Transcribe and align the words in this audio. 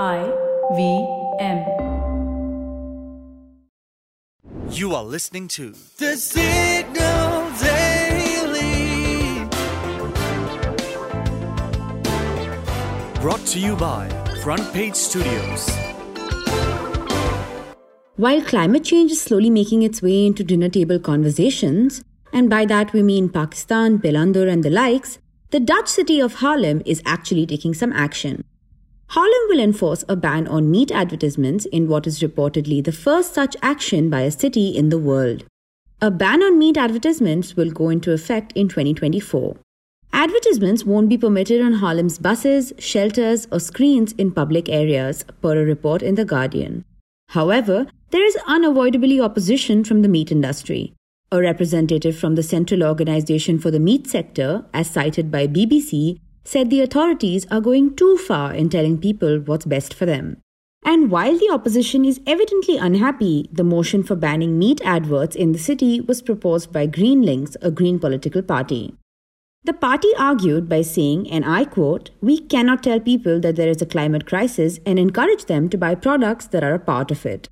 I 0.00 0.24
V 0.74 1.06
M. 1.38 1.58
You 4.70 4.94
are 4.94 5.04
listening 5.04 5.48
to 5.48 5.74
The 5.98 6.16
Signal 6.16 7.50
Daily. 7.60 8.02
brought 13.20 13.44
to 13.46 13.60
you 13.60 13.76
by 13.76 14.08
Front 14.42 14.72
Page 14.72 14.94
Studios. 14.94 15.70
While 18.16 18.42
climate 18.42 18.84
change 18.84 19.12
is 19.12 19.20
slowly 19.20 19.50
making 19.50 19.82
its 19.82 20.00
way 20.00 20.24
into 20.24 20.42
dinner 20.42 20.70
table 20.70 20.98
conversations, 20.98 22.02
and 22.32 22.48
by 22.48 22.64
that 22.64 22.94
we 22.94 23.02
mean 23.02 23.28
Pakistan, 23.28 23.98
Bellandur, 23.98 24.50
and 24.50 24.64
the 24.64 24.70
likes, 24.70 25.18
the 25.50 25.60
Dutch 25.60 25.88
city 25.88 26.18
of 26.18 26.36
Haarlem 26.36 26.82
is 26.86 27.02
actually 27.04 27.46
taking 27.46 27.74
some 27.74 27.92
action. 27.92 28.42
Haarlem 29.12 29.48
will 29.50 29.60
enforce 29.60 30.06
a 30.08 30.16
ban 30.16 30.48
on 30.48 30.70
meat 30.70 30.90
advertisements 30.90 31.66
in 31.66 31.86
what 31.86 32.06
is 32.06 32.20
reportedly 32.20 32.82
the 32.82 32.92
first 32.92 33.34
such 33.34 33.54
action 33.60 34.08
by 34.08 34.22
a 34.22 34.30
city 34.30 34.68
in 34.68 34.88
the 34.88 34.96
world. 34.96 35.44
A 36.00 36.10
ban 36.10 36.42
on 36.42 36.58
meat 36.58 36.78
advertisements 36.78 37.54
will 37.54 37.70
go 37.70 37.90
into 37.90 38.12
effect 38.12 38.54
in 38.54 38.68
2024. 38.68 39.56
Advertisements 40.14 40.86
won't 40.86 41.10
be 41.10 41.18
permitted 41.18 41.60
on 41.60 41.74
Haarlem's 41.74 42.16
buses, 42.16 42.72
shelters, 42.78 43.46
or 43.52 43.60
screens 43.60 44.12
in 44.12 44.32
public 44.32 44.70
areas, 44.70 45.26
per 45.42 45.60
a 45.60 45.64
report 45.66 46.00
in 46.00 46.14
The 46.14 46.24
Guardian. 46.24 46.86
However, 47.28 47.88
there 48.12 48.24
is 48.24 48.38
unavoidably 48.46 49.20
opposition 49.20 49.84
from 49.84 50.00
the 50.00 50.08
meat 50.08 50.32
industry. 50.32 50.94
A 51.30 51.38
representative 51.38 52.16
from 52.16 52.34
the 52.34 52.42
Central 52.42 52.82
Organization 52.82 53.58
for 53.58 53.70
the 53.70 53.78
Meat 53.78 54.06
Sector, 54.06 54.64
as 54.72 54.88
cited 54.88 55.30
by 55.30 55.46
BBC, 55.46 56.18
said 56.44 56.70
the 56.70 56.80
authorities 56.80 57.46
are 57.50 57.60
going 57.60 57.94
too 57.94 58.16
far 58.18 58.54
in 58.54 58.68
telling 58.68 58.98
people 58.98 59.38
what's 59.38 59.66
best 59.66 59.94
for 59.94 60.06
them. 60.06 60.38
And 60.84 61.10
while 61.10 61.38
the 61.38 61.50
opposition 61.52 62.04
is 62.04 62.20
evidently 62.26 62.76
unhappy, 62.76 63.48
the 63.52 63.62
motion 63.62 64.02
for 64.02 64.16
banning 64.16 64.58
meat 64.58 64.80
adverts 64.84 65.36
in 65.36 65.52
the 65.52 65.58
city 65.58 66.00
was 66.00 66.22
proposed 66.22 66.72
by 66.72 66.88
GroenLinks, 66.88 67.56
a 67.62 67.70
green 67.70 68.00
political 68.00 68.42
party. 68.42 68.96
The 69.64 69.72
party 69.72 70.08
argued 70.18 70.68
by 70.68 70.82
saying, 70.82 71.30
and 71.30 71.44
I 71.44 71.64
quote, 71.64 72.10
We 72.20 72.40
cannot 72.40 72.82
tell 72.82 72.98
people 72.98 73.38
that 73.40 73.54
there 73.54 73.68
is 73.68 73.80
a 73.80 73.86
climate 73.86 74.26
crisis 74.26 74.80
and 74.84 74.98
encourage 74.98 75.44
them 75.44 75.68
to 75.68 75.78
buy 75.78 75.94
products 75.94 76.48
that 76.48 76.64
are 76.64 76.74
a 76.74 76.80
part 76.80 77.12
of 77.12 77.24
it. 77.24 77.48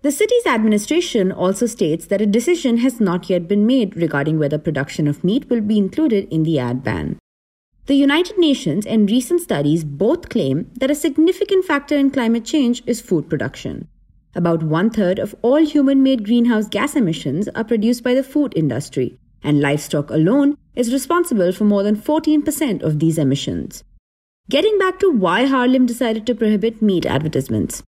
The 0.00 0.10
city's 0.10 0.46
administration 0.46 1.30
also 1.30 1.66
states 1.66 2.06
that 2.06 2.22
a 2.22 2.26
decision 2.26 2.78
has 2.78 2.98
not 2.98 3.28
yet 3.28 3.46
been 3.46 3.66
made 3.66 3.94
regarding 3.94 4.38
whether 4.38 4.56
production 4.56 5.06
of 5.06 5.22
meat 5.22 5.50
will 5.50 5.60
be 5.60 5.76
included 5.76 6.32
in 6.32 6.44
the 6.44 6.58
ad 6.58 6.82
ban. 6.82 7.18
The 7.86 7.94
United 7.94 8.38
Nations 8.38 8.86
and 8.86 9.10
recent 9.10 9.40
studies 9.40 9.82
both 9.84 10.28
claim 10.28 10.70
that 10.78 10.90
a 10.90 10.94
significant 10.94 11.64
factor 11.64 11.96
in 11.96 12.10
climate 12.10 12.44
change 12.44 12.82
is 12.86 13.00
food 13.00 13.28
production. 13.28 13.88
About 14.34 14.62
one 14.62 14.90
third 14.90 15.18
of 15.18 15.34
all 15.42 15.64
human 15.64 16.02
made 16.02 16.24
greenhouse 16.24 16.68
gas 16.68 16.94
emissions 16.94 17.48
are 17.54 17.64
produced 17.64 18.04
by 18.04 18.14
the 18.14 18.22
food 18.22 18.52
industry, 18.54 19.18
and 19.42 19.60
livestock 19.60 20.10
alone 20.10 20.56
is 20.76 20.92
responsible 20.92 21.52
for 21.52 21.64
more 21.64 21.82
than 21.82 21.96
14% 21.96 22.82
of 22.82 23.00
these 23.00 23.18
emissions. 23.18 23.82
Getting 24.48 24.78
back 24.78 24.98
to 25.00 25.10
why 25.10 25.46
Haarlem 25.46 25.86
decided 25.86 26.26
to 26.26 26.34
prohibit 26.34 26.80
meat 26.80 27.06
advertisements. 27.06 27.82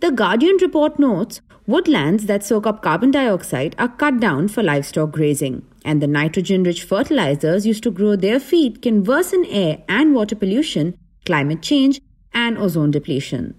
The 0.00 0.10
Guardian 0.10 0.56
report 0.62 0.98
notes 0.98 1.42
woodlands 1.66 2.24
that 2.24 2.42
soak 2.42 2.66
up 2.66 2.82
carbon 2.82 3.10
dioxide 3.10 3.74
are 3.78 3.88
cut 3.88 4.18
down 4.18 4.48
for 4.48 4.62
livestock 4.62 5.10
grazing, 5.10 5.62
and 5.84 6.00
the 6.00 6.06
nitrogen 6.06 6.62
rich 6.62 6.84
fertilizers 6.84 7.66
used 7.66 7.82
to 7.82 7.90
grow 7.90 8.16
their 8.16 8.40
feed 8.40 8.80
can 8.80 9.04
worsen 9.04 9.44
air 9.44 9.82
and 9.90 10.14
water 10.14 10.34
pollution, 10.34 10.96
climate 11.26 11.60
change, 11.60 12.00
and 12.32 12.56
ozone 12.56 12.90
depletion. 12.90 13.54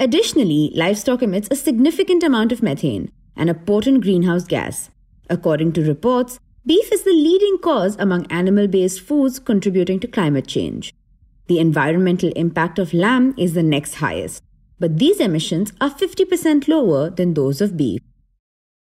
Additionally, 0.00 0.72
livestock 0.74 1.22
emits 1.22 1.46
a 1.52 1.56
significant 1.56 2.24
amount 2.24 2.50
of 2.50 2.60
methane, 2.60 3.08
and 3.36 3.48
a 3.48 3.54
potent 3.54 4.02
greenhouse 4.02 4.44
gas. 4.44 4.90
According 5.30 5.74
to 5.74 5.86
reports, 5.86 6.40
beef 6.66 6.90
is 6.92 7.04
the 7.04 7.12
leading 7.12 7.58
cause 7.58 7.94
among 8.00 8.26
animal 8.32 8.66
based 8.66 9.00
foods 9.00 9.38
contributing 9.38 10.00
to 10.00 10.08
climate 10.08 10.48
change. 10.48 10.92
The 11.46 11.60
environmental 11.60 12.32
impact 12.34 12.80
of 12.80 12.92
lamb 12.92 13.32
is 13.38 13.54
the 13.54 13.62
next 13.62 13.94
highest, 13.94 14.42
but 14.84 14.98
these 14.98 15.18
emissions 15.18 15.72
are 15.80 15.88
50% 15.88 16.68
lower 16.68 17.08
than 17.08 17.32
those 17.32 17.62
of 17.62 17.74
beef. 17.74 18.02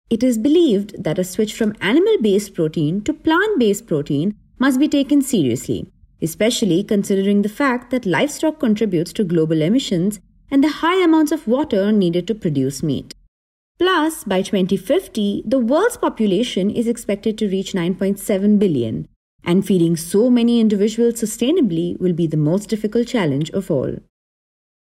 It 0.09 0.23
is 0.23 0.37
believed 0.37 1.03
that 1.03 1.19
a 1.19 1.25
switch 1.25 1.53
from 1.53 1.75
animal 1.81 2.15
based 2.21 2.53
protein 2.53 3.01
to 3.01 3.13
plant 3.13 3.59
based 3.59 3.87
protein 3.87 4.37
must 4.57 4.79
be 4.79 4.87
taken 4.87 5.21
seriously, 5.21 5.91
especially 6.21 6.81
considering 6.85 7.41
the 7.41 7.49
fact 7.49 7.91
that 7.91 8.05
livestock 8.05 8.57
contributes 8.57 9.11
to 9.11 9.25
global 9.25 9.61
emissions 9.61 10.21
and 10.49 10.63
the 10.63 10.77
high 10.79 11.03
amounts 11.03 11.33
of 11.33 11.45
water 11.45 11.91
needed 11.91 12.25
to 12.27 12.35
produce 12.35 12.81
meat. 12.81 13.13
Plus, 13.77 14.23
by 14.23 14.41
2050, 14.41 15.43
the 15.45 15.59
world's 15.59 15.97
population 15.97 16.69
is 16.69 16.87
expected 16.87 17.37
to 17.37 17.49
reach 17.49 17.73
9.7 17.73 18.57
billion, 18.57 19.09
and 19.43 19.67
feeding 19.67 19.97
so 19.97 20.29
many 20.29 20.61
individuals 20.61 21.15
sustainably 21.15 21.99
will 21.99 22.13
be 22.13 22.27
the 22.27 22.37
most 22.37 22.69
difficult 22.69 23.09
challenge 23.09 23.49
of 23.49 23.69
all. 23.69 23.97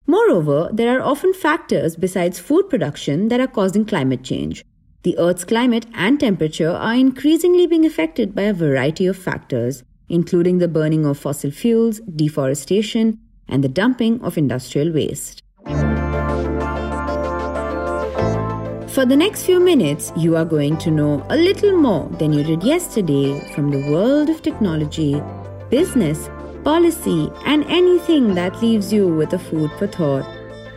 Moreover, 0.07 0.69
there 0.73 0.99
are 0.99 1.03
often 1.03 1.33
factors 1.33 1.97
besides 1.97 2.39
food 2.39 2.69
production 2.69 3.29
that 3.29 3.41
are 3.41 3.47
causing 3.47 3.87
climate 3.87 4.23
change. 4.23 4.65
The 5.03 5.17
Earth's 5.19 5.45
climate 5.45 5.87
and 5.95 6.21
temperature 6.21 6.71
are 6.71 6.95
increasingly 6.95 7.67
being 7.67 7.87
affected 7.87 8.35
by 8.35 8.43
a 8.43 8.55
variety 8.55 9.07
of 9.07 9.17
factors, 9.17 9.83
including 10.09 10.59
the 10.59 10.69
burning 10.69 11.07
of 11.07 11.19
fossil 11.19 11.51
fuels, 11.51 12.01
deforestation, 12.01 13.19
and 13.49 13.65
the 13.65 13.69
dumping 13.69 14.21
of 14.23 14.37
industrial 14.37 14.93
waste. 14.93 15.43
For 18.95 19.05
the 19.05 19.17
next 19.17 19.45
few 19.45 19.59
minutes, 19.59 20.13
you 20.17 20.37
are 20.37 20.45
going 20.45 20.77
to 20.79 20.91
know 20.91 21.27
a 21.29 21.37
little 21.37 21.77
more 21.77 22.09
than 22.19 22.33
you 22.33 22.45
did 22.45 22.63
yesterday 22.63 23.41
from 23.55 23.71
the 23.71 23.91
world 23.91 24.31
of 24.31 24.43
technology, 24.43 25.21
business, 25.69 26.29
policy, 26.65 27.31
and 27.45 27.65
anything 27.65 28.35
that 28.35 28.61
leaves 28.63 28.93
you 28.93 29.07
with 29.07 29.35
a 29.35 29.39
food 29.39 29.71
for 29.79 29.87
thought. 29.87 30.25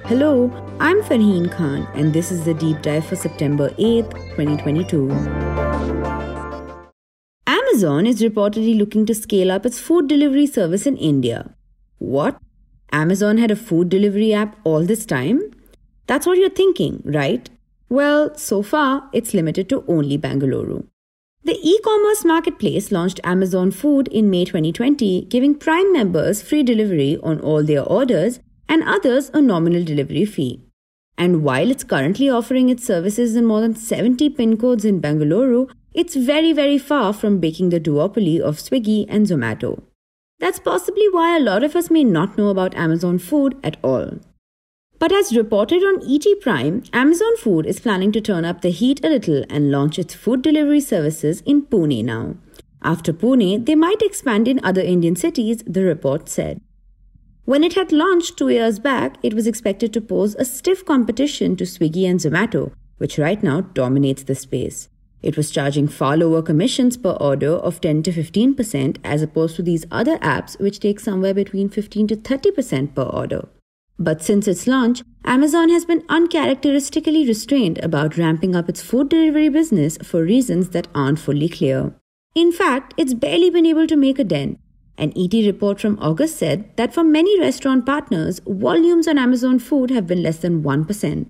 Hello, 0.06 0.52
I'm 0.80 1.02
Farheen 1.02 1.50
Khan, 1.52 1.88
and 1.96 2.14
this 2.14 2.32
is 2.32 2.44
the 2.44 2.54
deep 2.54 2.82
dive 2.82 3.06
for 3.06 3.16
September 3.16 3.70
8th, 3.72 4.12
2022. 4.36 5.10
Amazon 7.48 8.06
is 8.06 8.22
reportedly 8.22 8.78
looking 8.78 9.06
to 9.06 9.16
scale 9.16 9.50
up 9.52 9.66
its 9.66 9.80
food 9.80 10.08
delivery 10.08 10.46
service 10.46 10.86
in 10.86 10.98
India. 10.98 11.56
What? 12.00 12.38
Amazon 12.92 13.38
had 13.38 13.52
a 13.52 13.56
food 13.56 13.90
delivery 13.90 14.34
app 14.34 14.58
all 14.66 14.84
this 14.86 15.06
time? 15.06 15.42
That's 16.06 16.26
what 16.28 16.38
you're 16.38 16.50
thinking, 16.50 17.02
right? 17.06 17.50
Well, 17.90 18.36
so 18.36 18.62
far, 18.62 19.10
it's 19.14 19.34
limited 19.34 19.70
to 19.70 19.84
only 19.88 20.18
Bangalore. 20.18 20.84
The 21.48 21.58
e 21.64 21.80
commerce 21.80 22.26
marketplace 22.26 22.92
launched 22.92 23.22
Amazon 23.24 23.72
Food 23.72 24.10
in 24.10 24.30
May 24.30 24.44
2020, 24.44 25.28
giving 25.30 25.56
Prime 25.56 25.94
members 25.94 26.42
free 26.42 26.62
delivery 26.62 27.18
on 27.24 27.40
all 27.40 27.64
their 27.64 27.84
orders 27.84 28.42
and 28.68 28.84
others 28.84 29.32
a 29.34 29.40
nominal 29.40 29.86
delivery 29.86 30.26
fee. 30.26 30.60
And 31.18 31.44
while 31.44 31.72
it's 31.72 31.86
currently 31.86 32.30
offering 32.30 32.68
its 32.68 32.84
services 32.84 33.38
in 33.38 33.46
more 33.46 33.62
than 33.62 33.76
70 33.76 34.30
pin 34.32 34.58
codes 34.58 34.84
in 34.84 35.00
Bangalore, 35.00 35.68
it's 35.94 36.18
very, 36.18 36.52
very 36.52 36.78
far 36.78 37.14
from 37.14 37.40
breaking 37.40 37.70
the 37.70 37.80
duopoly 37.80 38.42
of 38.42 38.58
Swiggy 38.58 39.06
and 39.08 39.26
Zomato. 39.26 39.84
That's 40.40 40.60
possibly 40.60 41.08
why 41.12 41.38
a 41.38 41.40
lot 41.40 41.64
of 41.64 41.78
us 41.78 41.90
may 41.90 42.04
not 42.04 42.38
know 42.38 42.50
about 42.50 42.76
Amazon 42.76 43.20
Food 43.20 43.56
at 43.64 43.78
all. 43.82 44.20
But 45.00 45.12
as 45.12 45.38
reported 45.38 45.84
on 45.84 46.02
ET 46.10 46.26
Prime, 46.42 46.84
Amazon 46.92 47.38
Food 47.38 47.68
is 47.68 47.80
planning 47.80 48.12
to 48.14 48.22
turn 48.22 48.46
up 48.46 48.62
the 48.62 48.72
heat 48.72 49.04
a 49.06 49.10
little 49.10 49.44
and 49.48 49.70
launch 49.70 50.00
its 50.00 50.16
food 50.16 50.42
delivery 50.42 50.80
services 50.82 51.42
in 51.42 51.68
Pune 51.68 52.04
now. 52.04 52.36
After 52.82 53.14
Pune, 53.14 53.66
they 53.66 53.76
might 53.76 54.02
expand 54.02 54.48
in 54.48 54.60
other 54.64 54.82
Indian 54.82 55.16
cities, 55.16 55.64
the 55.68 55.84
report 55.84 56.30
said. 56.30 56.62
When 57.46 57.64
it 57.64 57.74
had 57.74 57.92
launched 57.92 58.38
two 58.38 58.50
years 58.50 58.80
back, 58.80 59.18
it 59.22 59.36
was 59.36 59.46
expected 59.46 59.94
to 59.94 60.02
pose 60.02 60.36
a 60.36 60.46
stiff 60.46 60.84
competition 60.84 61.56
to 61.58 61.64
Swiggy 61.64 62.10
and 62.10 62.20
Zomato, 62.20 62.72
which 62.98 63.20
right 63.20 63.42
now 63.42 63.62
dominates 63.62 64.24
the 64.24 64.36
space. 64.36 64.90
It 65.22 65.38
was 65.38 65.52
charging 65.52 65.88
far 65.88 66.18
lower 66.18 66.42
commissions 66.42 66.98
per 66.98 67.12
order 67.12 67.52
of 67.52 67.82
10 67.82 68.04
to 68.04 68.12
15% 68.12 68.98
as 69.04 69.22
opposed 69.22 69.56
to 69.58 69.62
these 69.62 69.86
other 69.92 70.18
apps 70.20 70.60
which 70.60 70.80
take 70.80 71.00
somewhere 71.00 71.34
between 71.34 71.70
15 71.70 72.08
to 72.08 72.16
30% 72.16 72.96
per 72.96 73.04
order. 73.04 73.48
But 74.00 74.22
since 74.22 74.48
its 74.48 74.68
launch, 74.68 75.02
Amazon 75.26 75.70
has 75.70 75.86
been 75.86 76.04
uncharacteristically 76.08 77.28
restrained 77.28 77.80
about 77.80 78.18
ramping 78.18 78.56
up 78.56 78.70
its 78.70 78.82
food 78.82 79.10
delivery 79.10 79.50
business 79.50 79.98
for 80.04 80.24
reasons 80.24 80.70
that 80.70 80.88
aren't 80.94 81.20
fully 81.20 81.50
clear. 81.50 81.94
In 82.36 82.52
fact, 82.52 82.94
it's 82.98 83.14
barely 83.14 83.50
been 83.50 83.66
able 83.66 83.88
to 83.88 83.96
make 83.96 84.20
a 84.20 84.24
dent. 84.24 84.60
An 85.00 85.14
ET 85.16 85.34
report 85.34 85.80
from 85.80 85.98
August 86.00 86.38
said 86.38 86.76
that 86.78 86.94
for 86.94 87.04
many 87.04 87.40
restaurant 87.40 87.86
partners, 87.86 88.40
volumes 88.48 89.08
on 89.08 89.18
Amazon 89.18 89.60
Food 89.60 89.90
have 89.92 90.08
been 90.08 90.24
less 90.24 90.38
than 90.38 90.64
1%. 90.64 91.30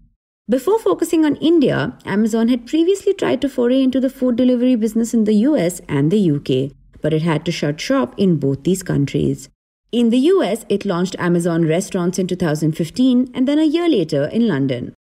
Before 0.50 0.80
focusing 0.80 1.26
on 1.26 1.36
India, 1.38 1.98
Amazon 2.06 2.48
had 2.48 2.68
previously 2.68 3.14
tried 3.14 3.42
to 3.42 3.50
foray 3.50 3.82
into 3.82 4.00
the 4.00 4.10
food 4.10 4.38
delivery 4.38 4.76
business 4.76 5.14
in 5.14 5.26
the 5.26 5.34
US 5.48 5.82
and 5.90 6.10
the 6.10 6.32
UK, 6.32 6.72
but 7.02 7.14
it 7.14 7.22
had 7.22 7.44
to 7.46 7.52
shut 7.52 7.82
shop 7.82 8.14
in 8.18 8.38
both 8.38 8.64
these 8.64 8.84
countries. 8.84 9.50
In 9.92 10.10
the 10.10 10.18
US, 10.18 10.66
it 10.68 10.84
launched 10.84 11.16
Amazon 11.18 11.66
restaurants 11.66 12.20
in 12.20 12.28
2015 12.28 13.32
and 13.34 13.48
then 13.48 13.58
a 13.58 13.64
year 13.64 13.88
later 13.88 14.26
in 14.26 14.46
London. 14.46 14.94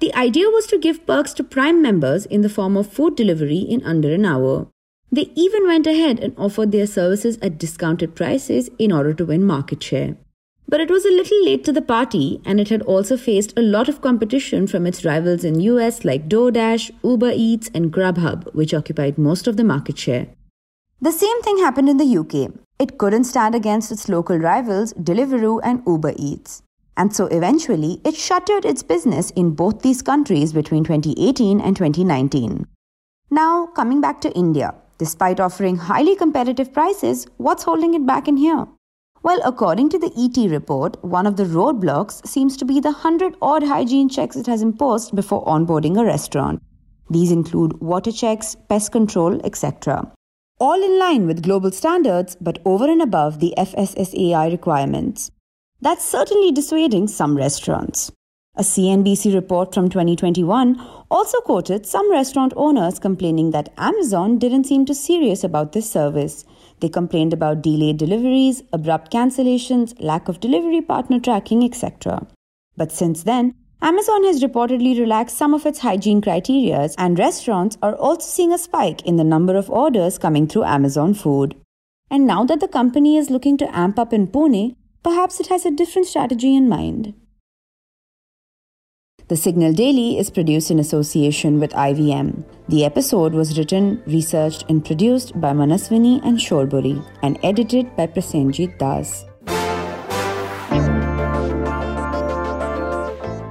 The 0.00 0.12
idea 0.14 0.48
was 0.48 0.66
to 0.66 0.78
give 0.78 1.06
perks 1.06 1.32
to 1.34 1.44
Prime 1.44 1.80
members 1.80 2.26
in 2.26 2.40
the 2.40 2.48
form 2.48 2.76
of 2.76 2.92
food 2.92 3.14
delivery 3.14 3.58
in 3.58 3.84
under 3.84 4.12
an 4.12 4.24
hour. 4.24 4.66
They 5.12 5.30
even 5.36 5.64
went 5.68 5.86
ahead 5.86 6.18
and 6.18 6.34
offered 6.36 6.72
their 6.72 6.88
services 6.88 7.38
at 7.40 7.56
discounted 7.56 8.16
prices 8.16 8.68
in 8.80 8.90
order 8.90 9.14
to 9.14 9.24
win 9.24 9.44
market 9.44 9.80
share. 9.80 10.16
But 10.68 10.80
it 10.80 10.90
was 10.90 11.04
a 11.04 11.10
little 11.10 11.44
late 11.44 11.62
to 11.64 11.72
the 11.72 11.82
party 11.82 12.40
and 12.44 12.58
it 12.58 12.68
had 12.68 12.82
also 12.82 13.16
faced 13.16 13.56
a 13.56 13.62
lot 13.62 13.88
of 13.88 14.00
competition 14.00 14.66
from 14.66 14.86
its 14.86 15.04
rivals 15.04 15.44
in 15.44 15.60
US 15.60 16.04
like 16.04 16.28
DoorDash, 16.28 16.90
Uber 17.04 17.30
Eats 17.32 17.70
and 17.72 17.92
Grubhub, 17.92 18.52
which 18.54 18.74
occupied 18.74 19.18
most 19.18 19.46
of 19.46 19.56
the 19.56 19.62
market 19.62 19.98
share. 19.98 20.26
The 21.02 21.10
same 21.10 21.42
thing 21.42 21.58
happened 21.58 21.88
in 21.88 21.96
the 21.96 22.16
UK. 22.16 22.52
It 22.78 22.96
couldn't 22.96 23.24
stand 23.24 23.56
against 23.56 23.90
its 23.90 24.08
local 24.08 24.38
rivals 24.38 24.92
Deliveroo 24.92 25.58
and 25.64 25.82
Uber 25.84 26.12
Eats. 26.16 26.62
And 26.96 27.12
so 27.12 27.26
eventually, 27.26 28.00
it 28.04 28.14
shuttered 28.14 28.64
its 28.64 28.84
business 28.84 29.30
in 29.30 29.50
both 29.50 29.82
these 29.82 30.00
countries 30.00 30.52
between 30.52 30.84
2018 30.84 31.60
and 31.60 31.76
2019. 31.76 32.68
Now, 33.32 33.66
coming 33.66 34.00
back 34.00 34.20
to 34.20 34.32
India, 34.34 34.76
despite 34.98 35.40
offering 35.40 35.76
highly 35.76 36.14
competitive 36.14 36.72
prices, 36.72 37.26
what's 37.36 37.64
holding 37.64 37.94
it 37.94 38.06
back 38.06 38.28
in 38.28 38.36
here? 38.36 38.68
Well, 39.24 39.40
according 39.44 39.88
to 39.88 39.98
the 39.98 40.12
ET 40.16 40.48
report, 40.52 41.04
one 41.04 41.26
of 41.26 41.36
the 41.36 41.46
roadblocks 41.46 42.24
seems 42.28 42.56
to 42.58 42.64
be 42.64 42.78
the 42.78 42.92
100 42.92 43.34
odd 43.42 43.64
hygiene 43.64 44.08
checks 44.08 44.36
it 44.36 44.46
has 44.46 44.62
imposed 44.62 45.16
before 45.16 45.44
onboarding 45.46 45.98
a 46.00 46.04
restaurant. 46.04 46.62
These 47.10 47.32
include 47.32 47.80
water 47.80 48.12
checks, 48.12 48.54
pest 48.68 48.92
control, 48.92 49.44
etc. 49.44 50.12
All 50.64 50.80
in 50.80 50.96
line 50.96 51.26
with 51.26 51.42
global 51.42 51.72
standards, 51.72 52.36
but 52.40 52.60
over 52.64 52.88
and 52.88 53.02
above 53.02 53.40
the 53.40 53.52
FSSAI 53.58 54.48
requirements. 54.52 55.32
That's 55.80 56.04
certainly 56.04 56.52
dissuading 56.52 57.08
some 57.08 57.36
restaurants. 57.36 58.12
A 58.54 58.62
CNBC 58.62 59.34
report 59.34 59.74
from 59.74 59.88
2021 59.88 60.80
also 61.10 61.40
quoted 61.40 61.84
some 61.84 62.08
restaurant 62.12 62.52
owners 62.54 63.00
complaining 63.00 63.50
that 63.50 63.72
Amazon 63.76 64.38
didn't 64.38 64.68
seem 64.68 64.86
too 64.86 64.94
serious 64.94 65.42
about 65.42 65.72
this 65.72 65.90
service. 65.90 66.44
They 66.78 66.88
complained 66.88 67.32
about 67.32 67.62
delayed 67.62 67.96
deliveries, 67.96 68.62
abrupt 68.72 69.12
cancellations, 69.12 70.00
lack 70.00 70.28
of 70.28 70.38
delivery 70.38 70.80
partner 70.80 71.18
tracking, 71.18 71.64
etc. 71.64 72.24
But 72.76 72.92
since 72.92 73.24
then, 73.24 73.56
Amazon 73.82 74.24
has 74.24 74.42
reportedly 74.42 74.98
relaxed 74.98 75.36
some 75.36 75.52
of 75.52 75.66
its 75.66 75.80
hygiene 75.80 76.22
criteria, 76.22 76.88
and 76.96 77.18
restaurants 77.18 77.76
are 77.82 77.96
also 77.96 78.26
seeing 78.26 78.52
a 78.52 78.58
spike 78.58 79.02
in 79.02 79.16
the 79.16 79.24
number 79.24 79.56
of 79.56 79.68
orders 79.68 80.18
coming 80.18 80.46
through 80.46 80.64
Amazon 80.64 81.12
Food. 81.12 81.56
And 82.10 82.26
now 82.26 82.44
that 82.44 82.60
the 82.60 82.68
company 82.68 83.16
is 83.16 83.28
looking 83.28 83.58
to 83.58 83.76
amp 83.76 83.98
up 83.98 84.12
in 84.12 84.28
Pune, 84.28 84.76
Perhaps 85.02 85.40
it 85.40 85.48
has 85.48 85.66
a 85.66 85.70
different 85.70 86.06
strategy 86.06 86.54
in 86.54 86.68
mind. 86.68 87.14
The 89.26 89.36
Signal 89.36 89.72
Daily 89.72 90.18
is 90.18 90.30
produced 90.30 90.70
in 90.70 90.78
association 90.78 91.58
with 91.58 91.72
IVM. 91.72 92.44
The 92.68 92.84
episode 92.84 93.32
was 93.32 93.58
written, 93.58 94.02
researched, 94.06 94.64
and 94.68 94.84
produced 94.84 95.40
by 95.40 95.52
Manaswini 95.52 96.24
and 96.24 96.38
Shorburi 96.38 97.04
and 97.22 97.38
edited 97.42 97.96
by 97.96 98.06
Prasenjit 98.06 98.78
Das. 98.78 99.24